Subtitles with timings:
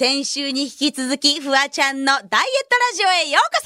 [0.00, 2.46] 先週に引き続き、フワちゃんのダイエットラ
[2.96, 3.60] ジオへようこ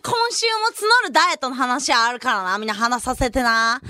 [0.00, 0.68] そ今週も
[1.02, 2.56] 募るダイエットの話あるからな。
[2.58, 3.80] みんな話させてな。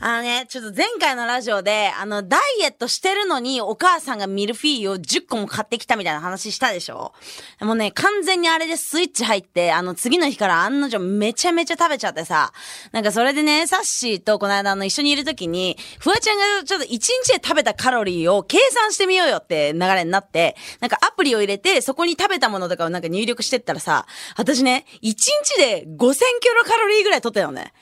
[0.00, 7.12] あのね、ちょっと前回のラジオで、あの、ダイエットしてるのにお母さんがミルフィーユを10個も買ってきたみたいな話したでしょ？
[7.60, 12.52] もうね、完全にあれでスイッチ入って、あの、次の日から案の定めちゃめちゃ食べちゃってさ、
[12.92, 25.24] なんかそれでね、サッシーとこの間あの、一緒にいる時に、フワちゃんがちょっと1日で食べたカロリーを計算してみようよって流れになって、なんかアプリを入れて、そこに食べたものとかをなんか入力してったらさ、私ね、1日
[25.58, 27.72] で5000キロカロリーぐらい取ったのね。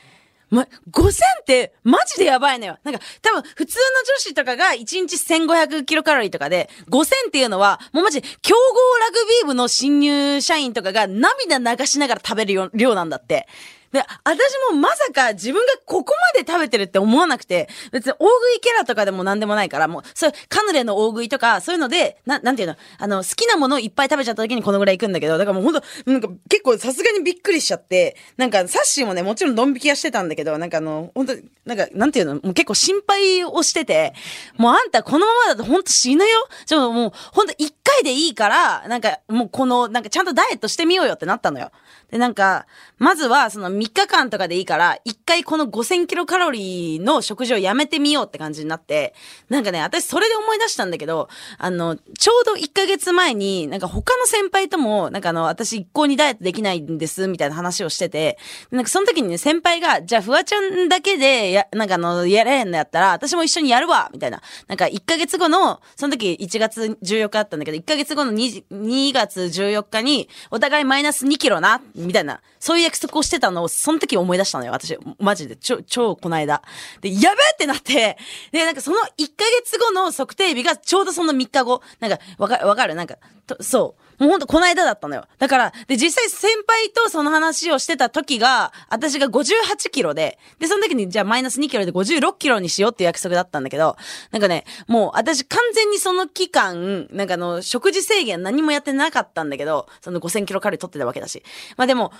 [0.52, 2.79] ま、5000ってマジでやばいのよ。
[2.84, 13.48] なんか多分普通の女子とかが1日1500キロカロリーとかで、5000っていうのはもうマジ強豪ラグビー部の新入社員とかが涙流しながら食べる量なんだって。
[13.92, 14.38] で、私
[14.73, 34.15] もまさか自分がここまで食べてるって思わなくて、別に大食いキャラとかでも何でもないから、もう、そうカヌレの大食いとか、そういうので、な、なんていうの、あの、好きなものをいっぱい食べちゃった時にこのぐらい行くんだけど、だからもうほんと、なんか結構さすがにびっくりしちゃって、なんかサッシーもね、もちろんドン引きはしてたんだけど、なんかあの、本当なんか、なんていうの、もう結構心配をしてて、
[34.57, 36.30] もうあんたこのままだとほんと死ぬよ。
[36.66, 41.71] ちょもう、ほんと一回でいいから、なんかもうこの、なんかちゃんとダイエットしてみようよってなったのよ。
[42.10, 42.66] で、なんか、
[42.98, 49.15] まずはその3日間とかでいいから、一回この5000キロカロリーの食事をやめてみようって感じになって、
[49.48, 58.38] なんかね、私それで思い出したんだけど、あの、ちょうど1ヶ月前に、なんか他の先輩とも、なんかあの、私一向にダイエットできないんです、みたいな話をしてて、
[58.70, 64.43] なんかその時にね、先輩が、じゃあフワちゃんだけで、や、なんかあの、やれへんのやったら、私も一緒にやるわみたいな。
[64.69, 72.41] なんか1ヶ月後の、その時1月14日だったんだけど、1ヶ月後の 2, 2月14日に、お互いマイナス2キロな、みたいな。
[72.61, 74.97] そういう約束をしてたのを、その時思い出したのよ、私。
[75.19, 75.56] マジで。
[75.56, 76.62] ちょ、超こないだ。
[77.00, 78.16] で、やべってなって、
[78.53, 79.00] で、なんかその1
[79.37, 81.83] ヶ月後の測定日がちょうどその3日後。
[82.00, 82.94] なんか、わか、わかる？
[82.94, 83.16] なんか、
[83.47, 84.03] とそう。
[84.19, 85.27] もうほんとこの間だったのよ。
[85.38, 93.97] だから、で、実際先輩とその話をしてた時が、私が58キロで、で、その時にじゃあマイナス2キロで56キロにしようっていう約束だったんだけど、
[94.31, 101.42] なんかね、もう私完全にその期間、なんかあの、食事制限何もやってなかったんだけど、その5000キロカロリー取ってたわけだし。
[101.76, 102.12] まあでも、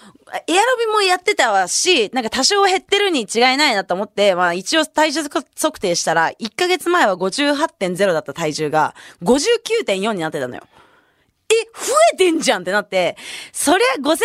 [0.47, 10.63] エアロビもやってたわし、なんか多少減ってるに違いないなと思って、まあ一応体重測定したら、1ヶ月前は58.0だった体重が、59.4になってたのよ。
[11.55, 13.17] え、増えてんじゃんってなって、
[13.53, 14.19] そりゃ5000キロカロ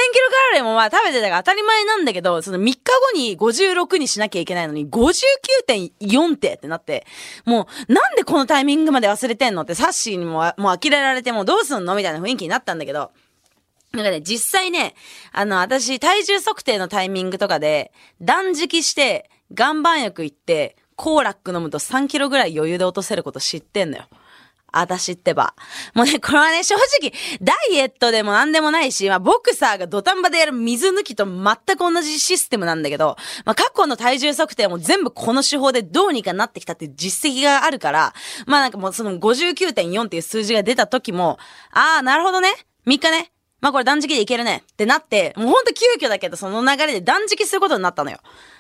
[0.56, 7.06] リーもまあ食べてたから当たり前なんだけど、その3日後に56にしなきゃいけないのに、59.4ってってなって、
[7.46, 13.12] もうなんでこのタイミングまで忘れてんのってサッシーにももう呆れられてもうどうすんのみたいな雰囲気になったんだけど、
[13.94, 14.96] なんかね、実際ね、
[15.32, 24.06] あの、私、体重測定のタイミングとかで、断食して、岩盤浴行って、コーラック飲むと3キロぐらい余裕で落とせること知ってんのよ。
[24.72, 25.54] 私ってば。
[25.94, 38.14] もうね、これはね、正直、ダイエットでも何でもないし、まあ、ボクサーが土壇場でやる水抜きと全く同じシステムなんだけど、まあ、過去の体重測定も全部この手法でどうにかなってきたっていう実績があるから、
[38.46, 41.38] まあなんかもうその59.4っていう数字が出た時も、
[41.72, 42.50] ああ、なるほどね。
[42.86, 43.32] 3日ね。
[43.60, 48.20] まあこれ断食でいけるねってなって、もうほんと急遽だけどその流れで断食することになったのよ。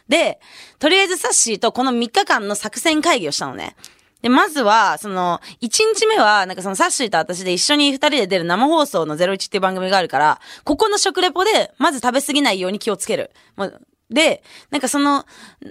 [0.09, 0.39] で、
[0.79, 3.75] とりあえずサッシーとこの3日間の作戦会議をしたのね。
[4.21, 13.31] で、まずは、その、1日目は、なんかそのサッシーと私で一緒に2人で出る生放送の01っていう番組があるから、ここの食レポで、まず食べ過ぎないように気をつける。
[14.09, 14.41] で、
[14.71, 15.25] なんかその、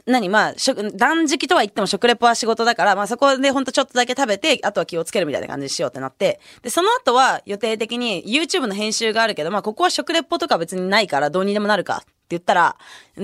[0.04, 12.76] 何、まあ、食、断食とは言っても食レポは仕事だから、まあそこでほんとちょっとだけ食べて、あとは気をつけるみたいな感じにしようってなって、で、その後は予定的に YouTube の編集があるけど、まあここは食レポとか別にないからどうにでもなるかって言ったら、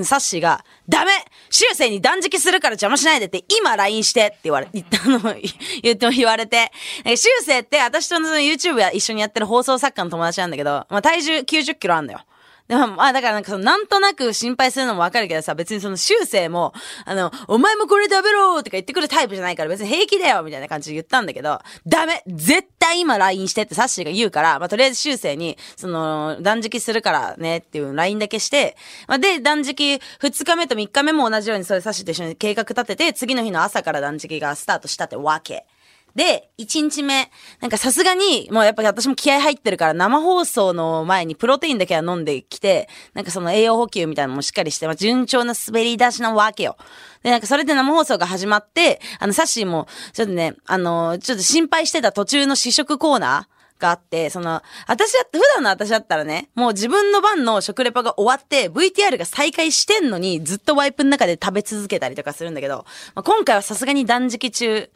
[0.04, 1.10] サッシーが、ダメ!
[1.50, 4.26] 修正に断食するから邪魔しないでって、今 LINE して!
[4.28, 5.18] って言われ、言ったの、
[5.82, 6.70] 言っても言われて、
[7.04, 12.20] 修正って私との YouTube や一緒にやってる放送作家の友達なんだけど、まあ体重90キロあんだよ。
[12.68, 16.72] でも、まあ、だからなんかその、なんとなく心配するのもわかるけどさ、別にその修正も、
[17.04, 28.76] あの、お前もこれ食べろとか言ってくるタイプじゃないから別に平気だよみたいな感じで言ったんだけど、ダメ絶対今 LINE してってサッシーが言うから、まあ、とりあえず修正に、その、断食するからねっていう LINE だけして、
[29.08, 35.66] まあ、で、断食2日目と3日目も同じようにそれサッシーと一緒に計画立てて、次の日の朝から断食がスタートしたってわけ。
[36.14, 37.30] で、1日目、
[37.60, 46.76] なんかさすがに、もうやっぱり私も気合入ってるから生放送の前にプロテインだけは飲んできて、なんかその栄養補給みたいなのもしっかりして、まあ、順調な滑り出しなわけよ。
[47.22, 64.88] で、なんかそれで生放送が始まって、あの、サッシーも、ちょっとね、あの、ちょっと心配してた途中の試食コーナー、があって、その、私だって、普段の私だったらね、もう自分の番の食レポが終わって、VTR が再開してんのに、ずっとワイプの中で食べ続けたりとかするんだけど、まあ、今回はさすがに断食中、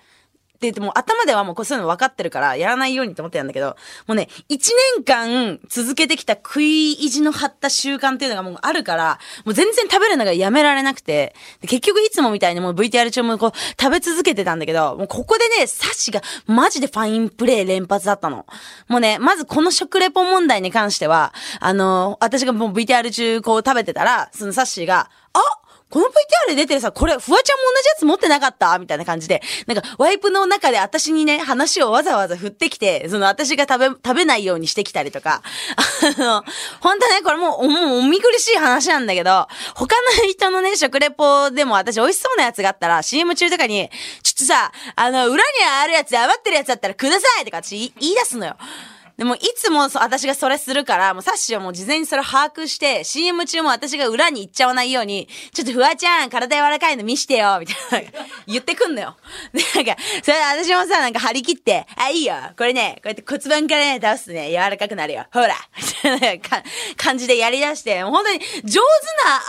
[0.56, 3.76] ってても頭ではもうこうそういうの分かってるからやらないようにと思ってたんだけど、
[4.06, 18.47] もうね、一年間続けてきた食い意地の張った習慣っていうのがもうあるから、もう全然食べるのがやめられなくて、で結局いつもみたいにもう VTR 中もこう食べ続けてたんだけど、もうここでね、サッシがマジでファインプレイ連発だったの。
[18.88, 28.76] もうね、まずこの食レポ問題に関しては、あの私がもう VTR 中こう食べてたら、そのサッシが、あこの VTR で出てるさ、これ、フワちゃんも同じやつ持ってなかった？
[28.80, 35.42] みたいな感じで、なんか、ワイプの中で私にね、話をわざわざ振ってきて、その私が食べ、食べないようにしてきたりとか、
[36.18, 36.44] あの、
[36.80, 39.46] 本当ね、これもう、もうお見苦しい話なんだけど、
[39.76, 39.94] 他
[40.24, 43.88] の人のね、食レポでも私美味しそうなやつがあったら、CM 中とかに、
[44.24, 48.56] ちょっとさ、あの、裏にあるやつ、余ってるやつだったらくださいとか私言い出すのよ。
[49.16, 58.10] でも、いつもそ私がそれするから、もうサッシはもう事前にそれ把握して、CM 中も私が裏に行っちゃわないように、ちょっとフワちゃん、体柔らかいの見してよ、みたいな、
[58.46, 59.16] 言ってくんのよ。
[59.54, 65.24] で、なんか、それ私もさ、なんか張り切って、あ、いいよ、これね、こうやって骨盤からね、倒すとね、柔らかくなるよ。
[65.32, 65.56] ほら、
[66.04, 66.62] みたいな
[66.98, 68.82] 感じでやり出して、もう本当に上手な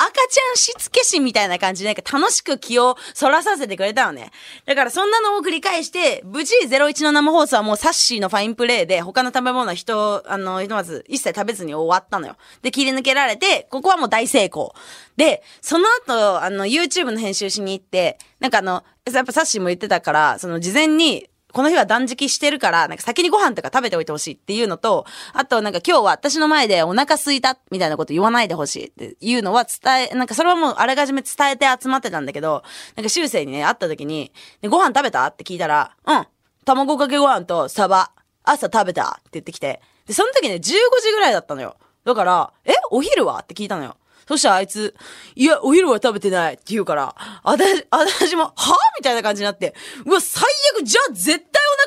[0.07, 4.31] 赤ちゃんしつけ師みたいな感じで、なんか楽しく気をそらさせてくれたのね。
[4.65, 12.35] だからそんなのを繰り返して、無事01の生放送はもうサッシのファインプレイで、他の食べ物は人、あの、ひとまず一切食べずに終わったのよ。
[12.61, 14.73] で、切り抜けられて、ここはもう大成功。
[15.15, 32.63] で、その後、あの、YouTube の編集しに行って、なんかあの、やっぱサッシーも言ってたから、その事前に、この日は断食してるから、なんか先にご飯とか食べておいてほしいっていうのと、あとなんか今日は私の前でお腹空いたみたいなこと言わないでほしいっていうのは伝え、なんかそれはもうあらかじめ伝えて集まってたんだけど、
[32.95, 34.33] なんか修正にね、会った時に、
[34.69, 35.25] ご飯食べた？
[35.25, 36.27] って聞いたら、うん、
[36.65, 38.11] 卵かけご飯とサバ、
[38.49, 41.77] 朝食べたって言ってきて、で、その時ね、15時ぐらいだったのよ。
[42.05, 43.39] だから、えお昼は？
[43.39, 43.97] って聞いたのよ。
[44.27, 44.93] そしたらあいつ、
[45.35, 49.73] いや、お昼は食べてないって言うから、あたし、私も、はみたいな感じになって、
[50.05, 51.39] うわ、最悪、じゃあ絶対お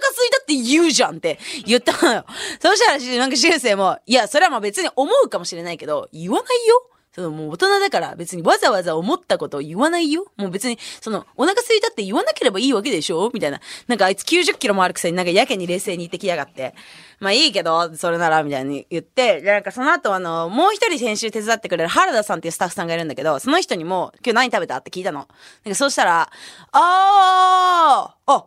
[0.03, 2.25] 腹空いたって言うじゃんって言ったのよ。
[2.61, 6.83] そしたら、なんか修正も、いや、それはまあ別に思うかもしれないけど、言わないよ。
[7.12, 10.27] そのもう大人だから別にわざわざ思ったことを言わないよ。
[10.37, 13.31] もう別に、その、お腹空いたって言わなければいいわけでしょ？
[13.35, 13.61] みたいな。
[13.89, 16.75] なんかあいつ90キロもあるくせになんかやけに冷静に言ってきやがって。
[17.19, 24.77] まあいいけど、それなら、みたいに言って、で、なんかその後あの、もう一人編集手伝ってくれる原田さんっていうスタッフさんがいるんだけど、その人にも、今日何食べた？
[24.77, 25.27] って聞いたの。
[25.65, 26.31] なんかそうしたら、
[26.73, 28.47] あー、あ、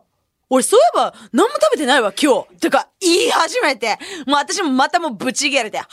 [0.54, 5.84] 俺そういえば何も食べてないわ今日とか言い始めて、もう私もまたもうブチ切れて、は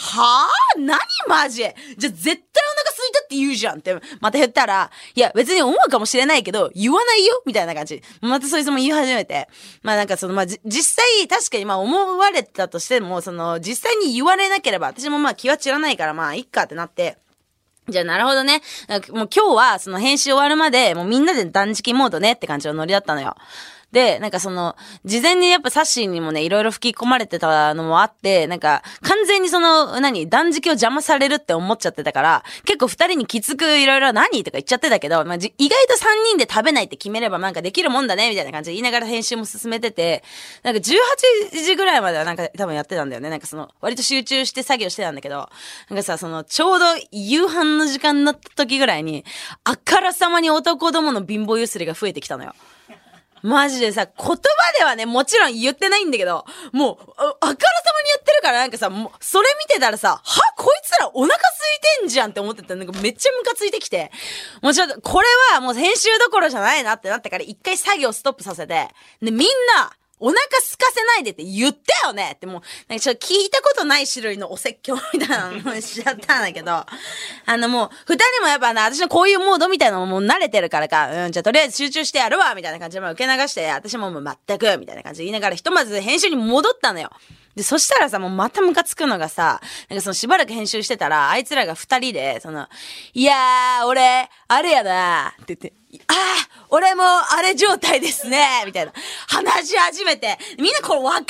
[0.77, 1.57] ぁ何マジ？
[1.57, 8.03] じゃ絶対お腹空いたって言うじゃんってまた言ったら、いや別に思うかもしれないけど言わないよみたいな感じ。
[8.21, 9.49] またそいつも言い始めて。
[9.81, 17.17] まあなんかそのまあ実際確かにまあ思われたとしても、その実際に言われなければ私もまあ気は散らないからまあいっかってなって。
[17.89, 18.61] じゃあなるほどね。
[19.09, 23.35] もう今日はその編集終わるまでもうみんなで断食モードねって感じのノリだったのよ。
[23.91, 40.23] で、なんかその、事前にやっぱサッシーにもね、いろいろ吹き込まれてたのもあって、なんか、完全にその、何、断食を邪魔されるって思っちゃってたから、結構二人にきつくいろいろ何とか言っちゃってたけど、まあ、意外と三人で食べないって決めればなんかできるもんだね、みたいな感じで言いながら編集も進めてて、
[40.63, 43.29] なんか18時ぐらいまではなんか多分やってたんだよね。
[43.29, 45.49] なんかその、割と集中して作業してたんだけど、
[45.89, 49.25] なんかさ、その、ちょうど夕飯の時間になった時ぐらいに、
[49.63, 52.53] あからさまに男どもの貧乏ゆすりが増えてきたのよ。
[53.43, 54.35] マジでさ、言葉
[54.77, 61.44] ではね、もちろん言ってないんだけど、もう、ああからさまにやってるからなんかさ、もう、それ見てたらさ、はこいつらお腹空
[61.97, 62.75] いてんじゃんって思ってた。
[62.75, 64.11] なんかめっちゃムカついてきて、
[64.61, 68.89] もうちょっと、これはもう編集どころじゃないなってなったから、一回作業ストップさせて、
[69.21, 72.33] で、みんな、お腹空かせないでって言ったよね？
[72.35, 76.71] ってもう、なんかちょっと聞いたことない種類のお説教みたいなのもしちゃったんだけど、
[77.45, 87.11] あのもう、二人もやっぱな、私のこういうモードみたいなのもう慣れてるからか、うん、じゃあとりあえず集中してやるわみたいな感じでま受け流して、私ももう全く、みたいな感じで言いながら、ひとまず編集に戻ったのよ。
[87.55, 92.67] で、そしたらさ、もうまたムカつくのがさ、なんかそのしばらく編集してたら、あいつらが二人で、その、
[93.13, 95.73] いやー、俺、あれやなって言って、
[96.07, 98.93] ああ、俺もあれ状態ですねみたいな。
[99.27, 101.25] 話し始めて、みんなこれわかる？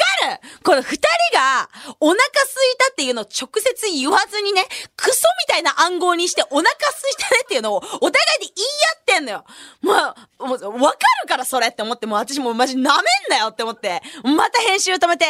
[0.64, 0.98] この二
[1.32, 1.68] 人が
[2.00, 4.66] お腹すいたってうのを直接言わずにね、
[4.96, 8.12] クソみたいな暗号にしてお腹空いたねっていうのをお互い
[8.48, 9.46] で言い合ってんのよ。
[9.82, 9.94] も
[10.40, 12.92] う、もうわかるからそれって思って、もう私もうマジ舐めん
[13.30, 15.26] なよって思って、また編集止めて、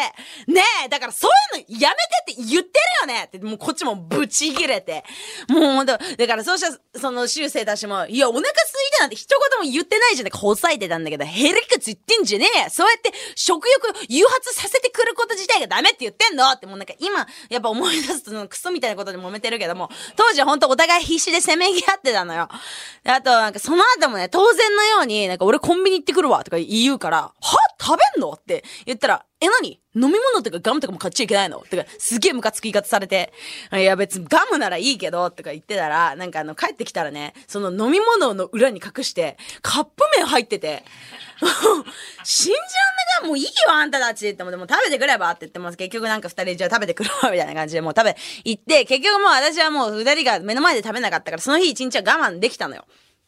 [0.48, 1.96] ねえ、だからそういうのやめ
[2.34, 5.04] てって言ってるよねって、もうこっちもブチ切れて。
[5.50, 22.48] もうほ、だからそうした、その修正たちも、いや、お腹空いたなんて一言も言ってないじゃんってほさえてたんだけど、ヘリクツ言ってんじゃねえそうやって食欲誘発させてくること自体がダメって言ってんのってもうなんか今、やっぱ思い出すとそのクソみたいなことで揉めてるけども、当時ほんとお互い必死でせめぎ合ってたのよ。
[23.06, 27.34] あとなんかその後もね、当然のように、なんか俺コンビニ行ってくるわとか言うから、は
[27.82, 28.32] 食べんの？
[28.32, 29.82] って言ったら、え、何？
[29.96, 31.60] 飲み物とかガムとかも買っちゃいけないの？
[31.60, 33.34] とか、すげえムカつく言い方されて、
[33.74, 40.84] いや別にガムならいいけど、とか言ってたら、なんかあの、帰ってきたらね、その飲み物の裏に隠して、カップ麺入ってて、
[42.24, 45.78] 信じらんないもういいよ、あんたたちっても、でも食べてくればって言ってます。
[45.78, 52.86] 結局なんか二人じゃあ食べてくるわ、みたいな感じでもう食べ、行って、結局もう私はもう二人が目の前で食べなかったから、その日一日は我慢できたのよ。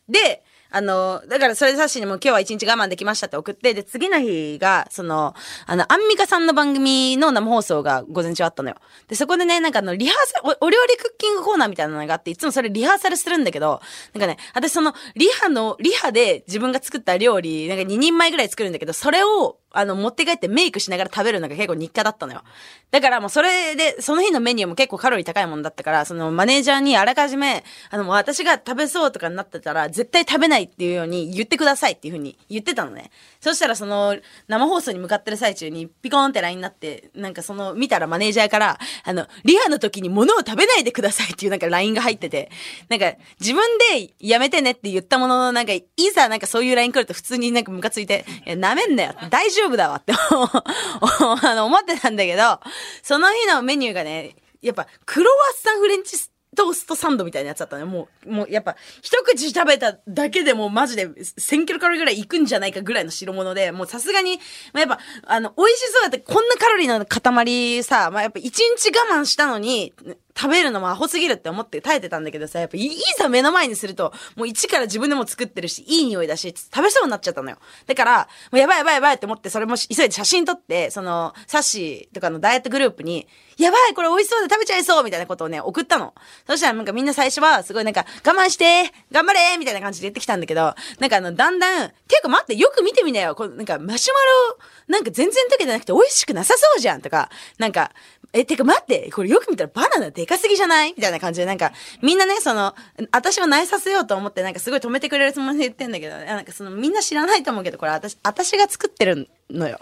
[0.08, 5.36] で、あの、だからそれでさっしにも今日は一日我慢できましたって送って、で、次の日が、その、
[5.68, 8.76] あの、アンミカさんの番組の生放送が午前中あったのよ。
[9.08, 13.82] で、そこでね、なんかあの、リハーサルお、お料理クッキングコーナーみたいなのがあって、いつもそれリハーサルするんだけど、
[14.16, 22.44] なんかね、私その、リハの、リハで自分が作った料理、なんか2人前ぐらい作るんだけど、それを、あの、持って帰ってメイクしながら食べるのが結構日課だったのよ。
[22.92, 33.10] だからもうそれで、その日のメニューも結構カロリー高いものだったから、そのマネージャーにあらかじめ、あの、私が食べそうとかになってたら、絶対食べないっていうように言ってくださいっていうふうに言ってたのね。
[33.42, 34.16] そしたらその、
[34.48, 42.52] 生放送に向かってる最中にピコーンって LINE になって、なんかその、見たらマネージャーから、あの、リハの時に物を食べないでくださいっていうなんか LINE が入ってて、
[42.90, 43.64] なんか、自分
[43.98, 49.16] でやめてねって言ったものの、なんか、いざなんかそういう LINE 来ると普通になんかムカついて、いや、舐めんなよ。
[49.30, 52.60] 大丈夫夫だわってあの、 思ってたんだけど、
[53.02, 56.18] その日のメニューがね、やっぱ、クロワッサンフレンチ
[56.56, 57.84] トーストサンドみたいなやつだったね。
[57.84, 64.38] もう、もうやっぱ、一口食べただけでもうマジで1000キロカロリーぐらいいくんじゃないかぐらいの代物で、もうさすがに、
[64.74, 69.94] まあ、やっぱ、あの、美味しそうだってこんなカロリーの塊さ、まあ、やっぱ一日我慢したのに、
[70.36, 77.58] 食べるのもアホすぎるって思って耐えてたんだけどさ、やっぱいざ目の前にすると、もう一から自分でも作ってるし、いい匂いだし、食べそうになっちゃったのよ。
[77.86, 86.16] だから、もうやばいやばいやばいって思って、それも急いで写真撮って、その、サッシーとかのダイエットグループに、やばいこれ美味しそうで食べちゃいそうみたいなことをね、送ったの。
[86.48, 93.36] そしたらなんかみんな最初は、すごいなんか、我慢して頑張れみたいな感じで言ってきたんだけど、なんかあの、だんだん、ていうか待って、よく見てみなよ。
[93.36, 97.92] このなんか、マシュマロ、なんか全然溶けてなくて美味しくなさそうじゃんとか、なんか、
[98.34, 100.94] え、てか待って、これよく見たらバナナでかすぎじゃない？
[100.98, 101.72] みたいな感じで、なんか、
[102.02, 102.74] みんなね、その、
[103.12, 109.80] 私を内させようと思って、なんかすごい止めてくれるつもりで言ってんだけど、なんかその、みんな知らないと思うけど、これ私、私が作ってるのよ。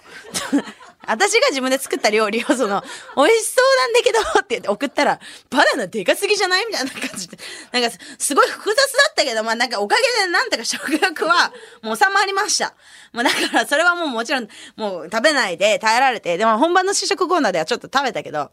[1.08, 2.84] 私が自分で作った料理をその、
[3.15, 7.38] 美味しそうなんだけどって言って送ったら、バナナでかすぎじゃないみたいな感じで。
[7.72, 12.74] なんか、すごい複雑だったけど、まあなんかおかげでなんとか食欲はもう収まりました。
[13.13, 18.51] まあだからそれはもうもちろん、もう食べないで耐えられて、でも本番の試食コーナーではちょっと食べたけど、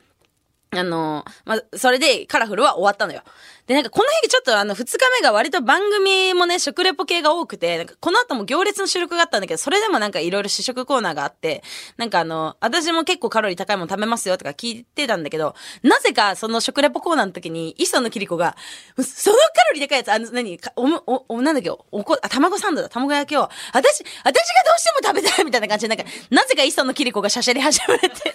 [0.70, 3.22] あのまあ、それでカラフルは終わったのよ。
[3.66, 11.62] で、なんかこの日ちょっとあの、二日目が割と番組もね、食レポ系が多くて、なんかこの後も行列の収録があったんだけど、それでもなんかいろいろ試食コーナーがあって、
[11.96, 18.56] なんかあの、私も結構カロリー高いもの食べますよとか聞いてたんだけど、なぜかその食レポコーナーの時に、磯野キリコが、
[18.96, 24.34] そのカロリー高いやつ、あの、何、お、お、お、なんだっけ、おこ、あ、卵サンドだ、卵焼きを、私、私がど
[24.76, 28.34] うしても食べたいみたいな感じで、なんか、なぜか磯野キリコがしゃしゃり始めて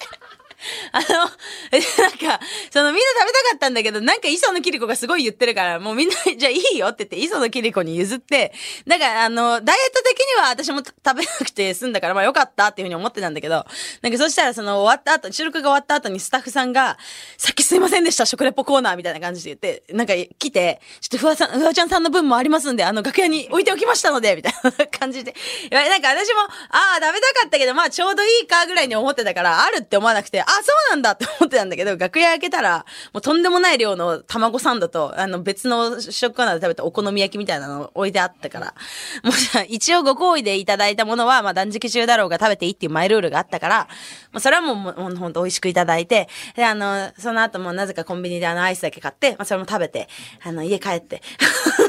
[0.92, 2.40] あの、なんか、
[2.72, 8.54] そのみんな食べたかったんだけど、なんか磯野キリコがすごい言ってるから、もうみんな、 じゃあいいよって言って、磯野キリコに譲って、
[8.88, 13.66] だかあの、ダイエット的には私も食べなくて済んだから、まあよかったっていうふうに思ってたんだけど、
[14.02, 16.98] なんかそしたらその終わった後、収録が終わった後にスタッフさんが、
[17.38, 25.34] さっきすいませんでした、食レポコーナーみたいな感じで言って、なんか来て、ちょっとふわさん、ふわちゃんさんの分もありますんで、あの楽屋に置いておきましたので、みたいな感じで。
[25.72, 38.76] なんか私も、ああ、食べたかったけど、まあちょうどいいかぐらいに思ってたから、あるって思わなくて、あそうなんだって思ってたんだけど、楽屋開けたら、もうとんでもない量の卵サンドと、あの別の食感で食べたお好み焼きみたいなの置いてあったから、
[39.24, 43.88] もうじゃ一応ご好意でいただいたものは、まあ断食中だろうが食べていいっていうマイルールがあったから、
[44.32, 50.08] もうそれはもう、もうほんと美味しくいただいて、で、あの、その後もなぜかコンビニであのアイスだけ買って、まあそれも食べて、
[50.44, 51.22] あの、家帰って、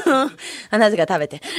[0.71, 1.41] なぜか食べて。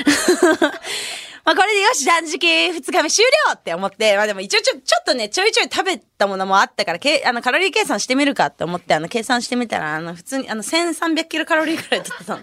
[1.47, 12.43] まあこれでよし、断食二日目終了って思って、まあでも一応ちょ、ちょっとね、ちょいちょい食べたものもあったから、けあの、カロリー計算してみるかって思って、あの、計算してみたら、あの、普通に、あの、1300キロカロリーくらい取ってたの。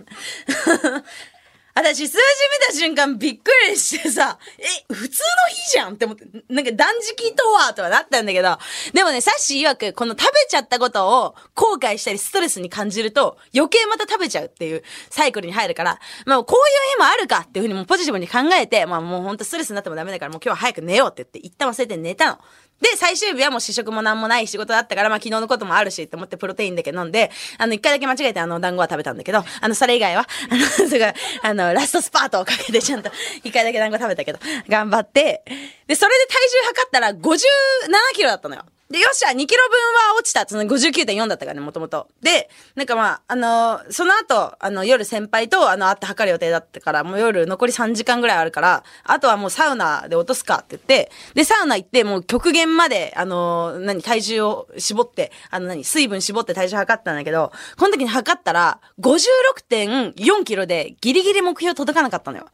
[1.76, 2.20] 私、数字見
[2.68, 8.58] た瞬間びっくりしてさ、え、普通の日じゃんって思って、なんか断食とはとはなったんだけど、
[8.94, 22.40] でもね、サッシー曰く、この食べちゃったことを後悔したりストレスに感じると、余計また食べちゃうっていうサイクルに入るから、まあ、こういう日もあるかっていうふうにもうポジティブに考えて、まあもうほんとストレスになってもダメだから、もう今日は早く寝ようって言って、一旦忘れて寝たの。
[22.84, 31.00] で、最終日はもう試食もなんもない仕事だったから、まあ昨日のこともあるしって思ってプロテインだけ飲んで、あの、一回だけ間違えてあの、団子は食べたんだけど、あの、それ以外は、あの、すごい、
[31.44, 33.10] あの、ラストスパートをかけてちゃんと、
[33.42, 35.46] 一回だけ団子食べたけど、頑張って、
[35.88, 38.66] で、それで体重測ったら57キロだったのよ。
[38.94, 40.48] で、よっしゃ、2キロ分は落ちた。
[40.48, 42.08] その59.4だったからね、もともと。
[42.22, 62.46] で、なんかまあ、あのーその後、あの、夜先輩と、あの、会って測る予定だったから、もう夜残り3時間ぐらいあるから、あとはもうサウナで落とすかって言って、で、サウナ行って、もう極限まで、あのー何、体重を絞って、あの何、水分絞って体重測ったんだけど、この時に測ったら、56.4キロでギリギリ目標届かなかったのよ。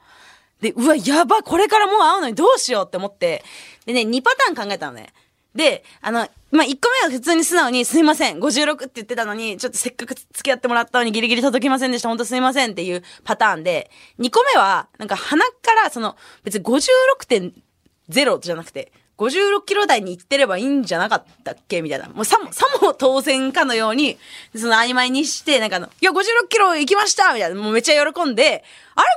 [0.61, 3.43] で、うわ、やば、これからもう会うのにどうしようって思って、
[3.85, 5.13] でね、2パターン考えたのね。
[5.55, 13.89] で、あの、まあ、1個目は普通に素直に、すいません、56って言ってたのに、ちょっとせっかく付き合ってもらったのにギリギリ届きませんでした、本当すいませんっていうパターンで、
[14.19, 22.07] 2個目は、なんか鼻から、その、別に56.0じゃなくて、56キロ台に行ってればいいんじゃなかったっけみたいな。
[22.07, 24.17] もうさも、さも当然かのように、
[24.55, 27.61] その曖昧にして、なんかあの、いや、56キロ行きましたみたいな。
[27.61, 28.63] もうめっちゃ喜んで、
[28.95, 29.07] あれ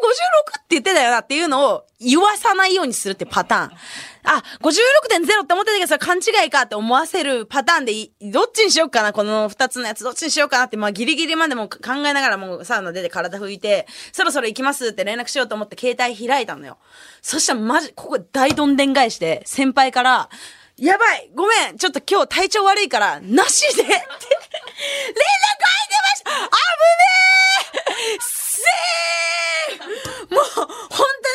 [0.50, 3.70] 56って言ってたよなっていうのを言わさないようにするってパターン。
[4.24, 7.92] あ、56.0って思ってたけどそれ勘違いかって思わせるパターンで、
[8.30, 10.04] どっちにしようかなこの二つのやつ。
[10.04, 16.78] どっちにしようかなって、まあギリギリまでも考えながらもうサウナ出て体拭いて、そろそろ行きますって連絡しようと思って携帯開いたのよ。
[17.20, 20.28] そしたらマジ、ここ大どんでん返しで、先輩から、
[20.78, 26.30] やばいごめんちょっと今日体調悪いから、なしでって、 連絡入ってました。
[26.30, 26.36] 危
[26.98, 28.18] ねえ！
[28.20, 30.34] せー！
[30.34, 30.64] もう、ほ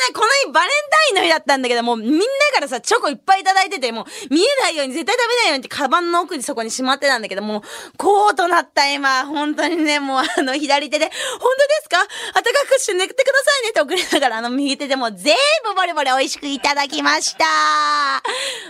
[0.08, 2.24] んとね、この日バレンタインの日だったんだけど、もうみんな
[2.54, 7.62] からさ、チョコいっぱいいただいてて、もう見えないように絶対食べないようにってカバンの奥にそこにしまってたんだけど、もう、
[7.96, 11.98] こうとなった今、本当にね、もうあの、左手で、本当ですか？
[12.34, 15.34] 暖かくして寝てくださいねって送りながら、あの、右手でもう全
[15.64, 17.44] 部ボリボリ美味しくいただきました。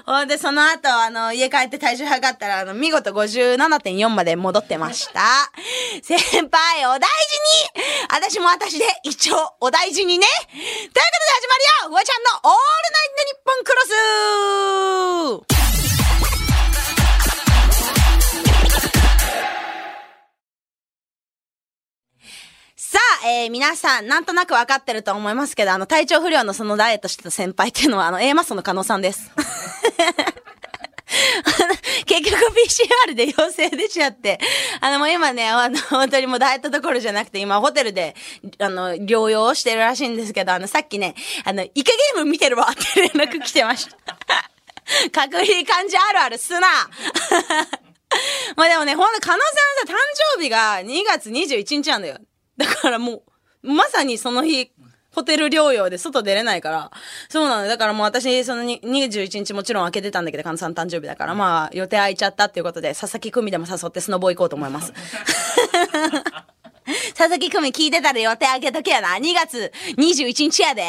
[0.07, 5.21] ほんで、その後、あの、家帰って体重測ったら、あの、見事57.4まで戻ってました。
[6.03, 6.19] 先
[6.51, 10.27] 輩、お大事に私も私で、一応、お大事にね。
[10.27, 12.57] ということで始まるよフワちゃんのオール
[12.93, 15.59] ナイトニッポンクロス
[22.77, 29.31] さあ、えー、皆さん、なんとなくわかってると思いますけど、あの、体調不良のそのダイエットしてた先輩っていうのは、あの、A マッソの加納さんです。
[32.21, 32.53] 結局
[33.09, 34.39] PCR で陽性出ちゃって、
[34.81, 38.15] あのもう今ね、あの、本当にもうダイエットどころじゃなくて、今ホテルで、
[38.59, 44.17] あの、療養してるらしいんですけど、あの、さっきね、あの、イカゲーム見てるわって連絡来てました。
[45.13, 46.61] 隔離患者あるあるすな
[48.57, 49.97] まあでもね、ほんと、加納さんさ、誕
[50.37, 52.19] 生日が2月21日なんだよ。
[52.57, 53.23] だからも
[53.63, 54.71] う、まさにその日、
[55.15, 56.91] ホテル療養で外出れないから。
[57.29, 57.69] そうなの。
[57.69, 64.93] だからもう私、そのに21日もちろん開けてたんだけど、カノさん誕生日だから、まあ予定空いちゃったっていうことで、佐々木久美でも誘ってスノボ行こうと思います。
[67.15, 69.17] 佐々木久美聞いてたら予定開けとけやな。
[69.17, 70.83] 2月21日やで。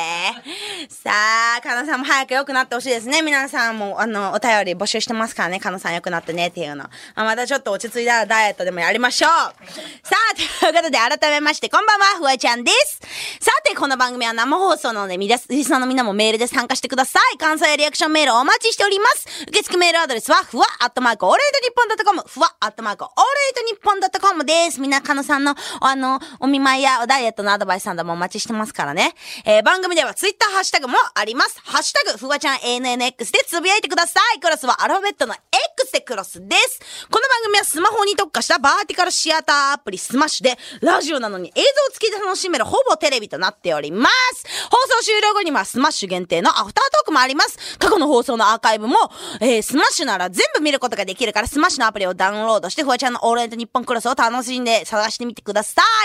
[0.89, 1.11] さ
[1.57, 3.21] あ、かのさんも早く良くなってほしいですね。
[3.21, 5.59] 皆さんも、あの、お便り募集してますからね。
[5.59, 6.85] かのさん良くなってねっていうの。
[7.15, 9.29] あまたちょっと落ち着いたらダイエットでもやりましょう。
[9.29, 12.99] さあ、ということで改めまして、こんばんは、フワちゃんです。
[13.41, 17.37] さて、この番組は生放送なので、みだリスナーのみんなもメールで参加してください。
[17.37, 19.27] 感想やリアクションメールお待ちしております。
[19.47, 24.79] 受付メールアドレスは、フワ、アットマーク、オールナイトニッポンドットコム、フワ、アットマーク、オールナイトニッポンドットコムです。
[24.79, 25.55] みんな、かのさんの、
[25.89, 29.15] あの、お見舞いやダイエットのアドバイスなどもお待ちしてますからね。
[29.45, 31.59] えー、番組ではツイッターハッシュタグもあります。
[31.63, 34.39] ハッシュタグ、フワちゃん ANNX でつぶやいてください。
[34.39, 36.79] クロスはアルファベットの X でクロスです。
[37.09, 44.45] この番組はスマホに特化したバーティカルシアターアプリスマッシュで、ラジオなのに映像付きで楽しめるほぼテレビとなっております。
[44.69, 47.77] 放送終了後にはスマッシュ限定のアフタートークもあります。
[47.79, 48.95] 過去の放送のアーカイブも、
[49.41, 55.78] えー、スマッシュなら全部見ることができるから、スマッシュのアプリをダウンロードして、フワちゃんのオールナイトニッポンクロスを楽しんで探してみてください。
[55.79, 55.99] side